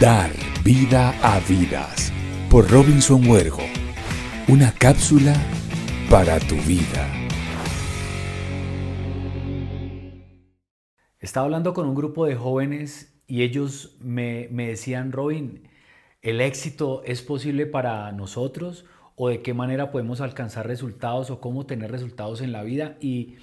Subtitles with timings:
[0.00, 0.30] Dar
[0.62, 2.12] vida a vidas
[2.48, 3.64] por Robinson Huergo.
[4.46, 5.34] Una cápsula
[6.08, 7.04] para tu vida.
[11.18, 15.68] Estaba hablando con un grupo de jóvenes y ellos me, decían, Robin,
[16.22, 18.84] ¿el éxito es posible para nosotros?
[19.16, 22.96] ¿O de qué manera podemos alcanzar resultados o cómo tener resultados en la vida?
[23.00, 23.38] Y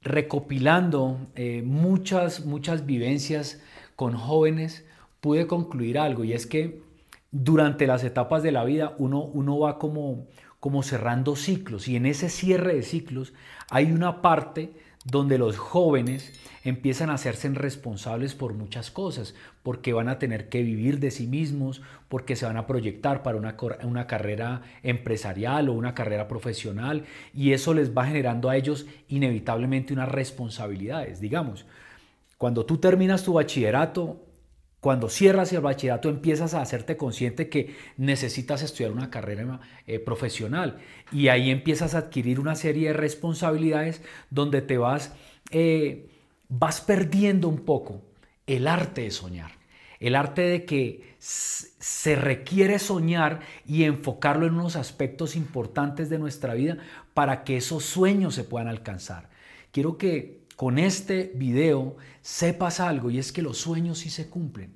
[0.00, 3.60] recopilando eh, muchas, muchas vivencias
[3.96, 4.86] con jóvenes,
[5.20, 6.82] pude concluir algo y es que
[7.30, 10.26] durante las etapas de la vida uno, uno va como,
[10.58, 13.32] como cerrando ciclos y en ese cierre de ciclos
[13.70, 14.72] hay una parte
[15.04, 20.62] donde los jóvenes empiezan a hacerse responsables por muchas cosas, porque van a tener que
[20.62, 25.72] vivir de sí mismos, porque se van a proyectar para una, una, carrera empresarial o
[25.72, 31.18] una carrera profesional, y eso les va generando a ellos inevitablemente unas responsabilidades.
[31.18, 31.64] Digamos,
[32.36, 34.20] cuando tú terminas tu bachillerato,
[34.80, 40.78] cuando cierras el bachillerato empiezas a hacerte consciente que necesitas estudiar una carrera eh, profesional
[41.12, 44.00] y ahí empiezas a adquirir una serie de responsabilidades
[44.30, 45.12] donde te vas,
[45.50, 46.08] eh,
[46.48, 48.02] vas perdiendo un poco
[48.46, 49.52] el arte de soñar,
[49.98, 56.54] el arte de que se requiere soñar y enfocarlo en unos aspectos importantes de nuestra
[56.54, 56.78] vida
[57.12, 59.28] para que esos sueños se puedan alcanzar.
[59.72, 64.74] Quiero que con este video sepas algo y es que los sueños sí se cumplen.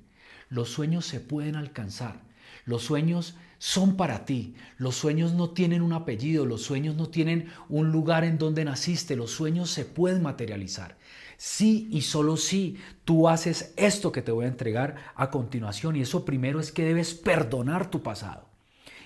[0.49, 2.23] Los sueños se pueden alcanzar.
[2.65, 4.55] Los sueños son para ti.
[4.79, 9.15] Los sueños no tienen un apellido, los sueños no tienen un lugar en donde naciste,
[9.15, 10.97] los sueños se pueden materializar.
[11.37, 16.01] Sí y solo si tú haces esto que te voy a entregar a continuación y
[16.01, 18.54] eso primero es que debes perdonar tu pasado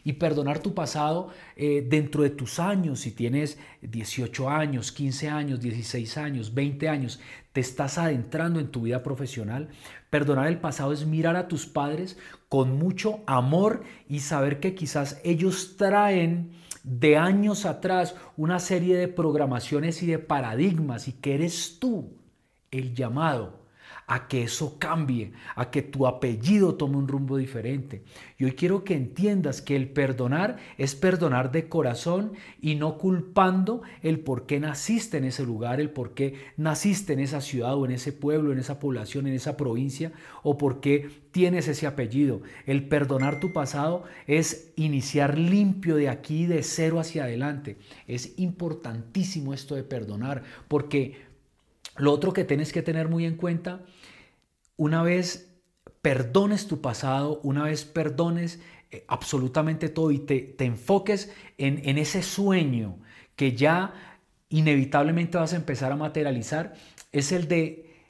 [0.09, 5.61] y perdonar tu pasado eh, dentro de tus años, si tienes 18 años, 15 años,
[5.61, 7.19] 16 años, 20 años,
[7.53, 9.69] te estás adentrando en tu vida profesional.
[10.09, 15.21] Perdonar el pasado es mirar a tus padres con mucho amor y saber que quizás
[15.23, 16.53] ellos traen
[16.83, 22.17] de años atrás una serie de programaciones y de paradigmas y que eres tú
[22.71, 23.58] el llamado
[24.09, 28.01] a que eso cambie, a que tu apellido tome un rumbo diferente.
[28.39, 33.83] Y hoy quiero que entiendas que el perdonar es perdonar de corazón y no culpando
[34.01, 37.85] el por qué naciste en ese lugar, el por qué naciste en esa ciudad o
[37.85, 42.41] en ese pueblo, en esa población, en esa provincia o por qué tienes ese apellido.
[42.65, 47.77] El perdonar tu pasado es iniciar limpio de aquí, de cero hacia adelante.
[48.07, 51.29] Es importantísimo esto de perdonar porque
[51.99, 53.85] lo otro que tienes que tener muy en cuenta,
[54.77, 55.53] una vez
[56.01, 62.23] perdones tu pasado, una vez perdones eh, absolutamente todo y te, enfoques en, en ese
[62.23, 62.97] sueño
[63.35, 63.93] que ya
[64.49, 66.73] inevitablemente vas a empezar a materializar,
[67.11, 68.01] es el de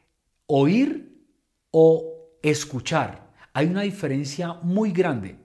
[0.46, 1.26] oír
[1.72, 3.30] o escuchar.
[3.54, 5.38] Hay una diferencia muy grande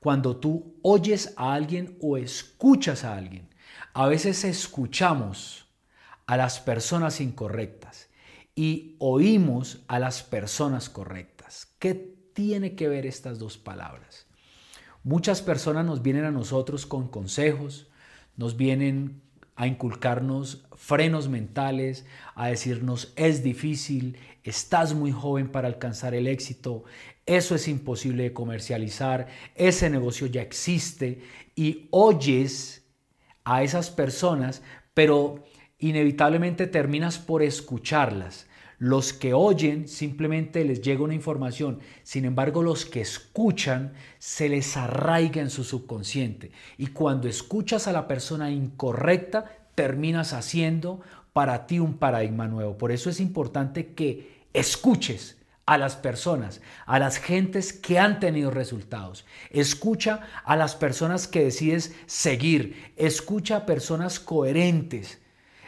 [0.00, 3.48] cuando tú oyes a alguien o escuchas a alguien.
[3.94, 5.71] A veces escuchamos
[6.26, 8.08] a las personas incorrectas
[8.54, 11.68] y oímos a las personas correctas.
[11.78, 11.94] ¿Qué
[12.34, 14.26] tiene que ver estas dos palabras?
[15.04, 17.88] Muchas personas nos vienen a nosotros con consejos,
[18.36, 19.20] nos vienen
[19.56, 26.84] a inculcarnos frenos mentales, a decirnos es difícil, estás muy joven para alcanzar el éxito,
[27.26, 31.22] eso es imposible de comercializar, ese negocio ya existe
[31.54, 32.84] y oyes
[33.44, 34.62] a esas personas,
[34.94, 35.44] pero
[35.82, 38.46] inevitablemente terminas por escucharlas.
[38.78, 44.76] Los que oyen simplemente les llega una información, sin embargo los que escuchan se les
[44.76, 49.44] arraiga en su subconsciente y cuando escuchas a la persona incorrecta
[49.74, 51.00] terminas haciendo
[51.32, 52.76] para ti un paradigma nuevo.
[52.76, 58.50] Por eso es importante que escuches a las personas, a las gentes que han tenido
[58.50, 59.24] resultados.
[59.50, 62.92] Escucha a las personas que decides seguir.
[62.96, 65.22] Escucha a personas coherentes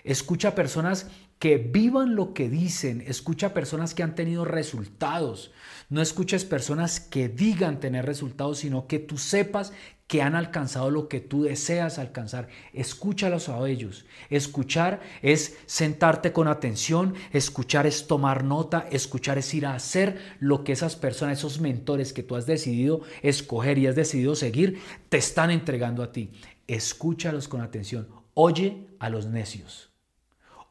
[0.05, 1.07] Escucha personas
[1.39, 5.51] que vivan lo que dicen, escucha personas que han tenido resultados.
[5.89, 9.73] No escuches personas que digan tener resultados, sino que tú sepas
[10.07, 12.49] que han alcanzado lo que tú deseas alcanzar.
[12.75, 14.05] Escúchalos a ellos.
[14.29, 20.65] Escuchar es sentarte con atención, escuchar es tomar nota, escuchar es ir a hacer lo
[20.65, 25.17] que esas personas, esos mentores que tú has decidido escoger y has decidido seguir, te
[25.17, 26.31] están entregando a ti.
[26.67, 28.09] Escúchalos con atención.
[28.35, 29.94] Oye a los necios.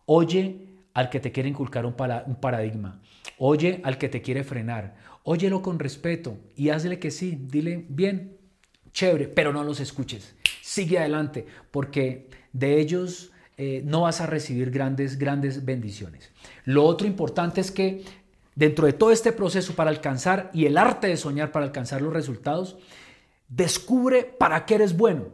[0.05, 3.01] Oye al que te quiere inculcar un, paradigma.
[3.37, 4.95] Oye al que te quiere frenar.
[5.23, 7.37] Óyelo con respeto y hazle que sí.
[7.49, 8.37] Dile, bien,
[8.91, 10.35] chévere, pero no los escuches.
[10.61, 16.31] Sigue adelante porque de ellos eh, no vas a recibir grandes, grandes bendiciones.
[16.65, 18.03] Lo otro importante es que
[18.55, 22.13] dentro de todo este proceso para alcanzar y el arte de soñar para alcanzar los
[22.13, 22.77] resultados,
[23.47, 25.27] descubre para qué eres bueno,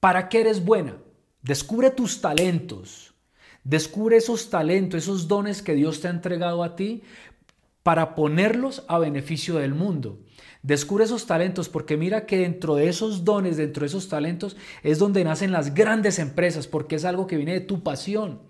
[0.00, 0.96] para qué eres buena,
[1.42, 3.14] descubre tus talentos,
[3.68, 7.02] descubre esos talentos, esos dones que Dios te ha entregado a ti
[7.82, 10.20] para ponerlos a beneficio del mundo.
[10.62, 14.98] Descubre esos talentos porque mira que dentro de esos dones, dentro de esos talentos es
[14.98, 18.40] donde nacen las grandes empresas porque es algo que viene de tu pasión.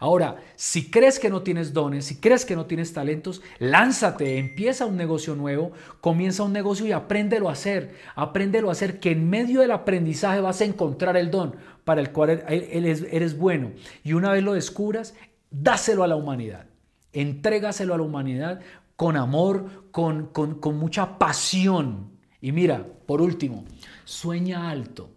[0.00, 4.86] Ahora, si crees que no tienes dones, si crees que no tienes talentos, lánzate, empieza
[4.86, 7.94] un negocio nuevo, comienza un negocio y apréndelo a hacer.
[8.14, 11.54] Apréndelo a hacer que en medio del aprendizaje vas a encontrar el don
[11.84, 13.72] para el cual eres, eres bueno.
[14.02, 15.14] Y una vez lo descubras,
[15.50, 16.64] dáselo a la humanidad.
[17.12, 18.60] Entrégaselo a la humanidad
[18.96, 22.12] con amor, con, con, con mucha pasión.
[22.40, 23.66] Y mira, por último,
[24.04, 25.10] sueña alto,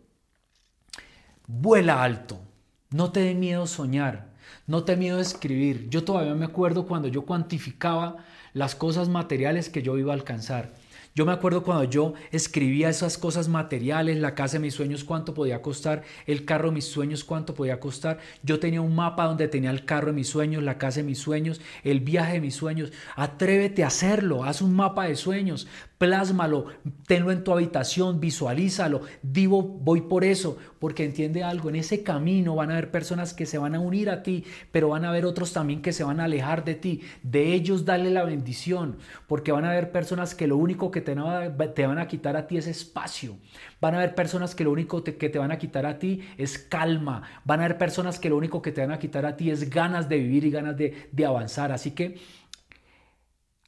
[1.47, 2.41] vuela alto,
[2.89, 4.32] no te dé miedo soñar.
[4.67, 5.89] No te miedo escribir.
[5.89, 8.17] Yo todavía me acuerdo cuando yo cuantificaba
[8.53, 10.73] las cosas materiales que yo iba a alcanzar.
[11.15, 15.35] Yo me acuerdo cuando yo escribía esas cosas materiales, la casa de mis sueños, cuánto
[15.35, 18.17] podía costar, el carro de mis sueños, cuánto podía costar.
[18.41, 21.19] Yo tenía un mapa donde tenía el carro de mis sueños, la casa de mis
[21.19, 22.91] sueños, el viaje de mis sueños.
[23.15, 25.67] Atrévete a hacerlo, haz un mapa de sueños,
[26.03, 26.65] plásmalo,
[27.07, 32.55] tenlo en tu habitación, visualízalo, digo, voy por eso, porque entiende algo, en ese camino
[32.55, 35.25] van a haber personas que se van a unir a ti, pero van a haber
[35.25, 38.97] otros también que se van a alejar de ti, de ellos dale la bendición,
[39.27, 42.57] porque van a haber personas que lo único que te, van a quitar a ti
[42.57, 43.37] es espacio,
[43.79, 46.57] van a haber personas que lo único que te van a quitar a ti es
[46.57, 49.51] calma, van a haber personas que lo único que te van a quitar a ti
[49.51, 52.17] es ganas de vivir y ganas de, de avanzar, así que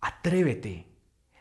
[0.02, 0.95] atrévete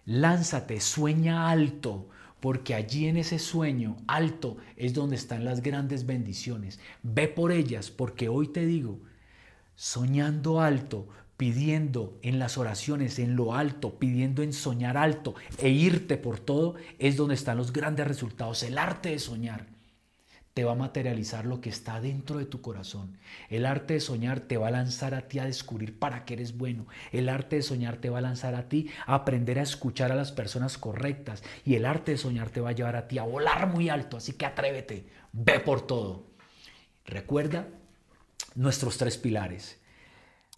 [0.07, 2.09] Lánzate, sueña alto,
[2.41, 6.79] porque allí en ese sueño alto es donde están las grandes bendiciones.
[7.03, 8.99] Ve por ellas, porque hoy te digo,
[9.75, 16.17] soñando alto, pidiendo en las oraciones, en lo alto, pidiendo en soñar alto e irte
[16.17, 19.67] por todo, es donde están los grandes resultados, el arte de soñar
[20.55, 23.19] te va a materializar lo que está dentro de tu corazón.
[23.51, 26.57] El arte de soñar te va a lanzar a ti a descubrir para qué eres
[26.57, 26.87] bueno.
[27.11, 30.15] El arte de soñar te va a lanzar a ti a aprender a escuchar a
[30.15, 31.43] las personas correctas.
[31.65, 34.17] Y el arte de soñar te va a llevar a ti a volar muy alto.
[34.17, 36.29] Así que atrévete, ve por todo.
[37.05, 37.67] Recuerda
[38.55, 39.81] nuestros tres pilares.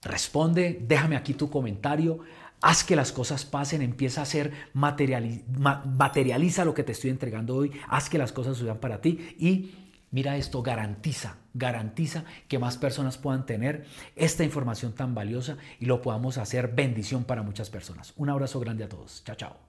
[0.03, 2.21] Responde, déjame aquí tu comentario.
[2.61, 7.71] Haz que las cosas pasen, empieza a hacer, materializa lo que te estoy entregando hoy,
[7.87, 13.19] haz que las cosas sucedan para ti y Mira esto, garantiza, garantiza que más personas
[13.19, 18.15] puedan tener esta información tan valiosa y lo podamos hacer bendición para muchas personas.
[18.17, 19.23] Un abrazo grande a todos.
[19.25, 19.66] Chao, chao.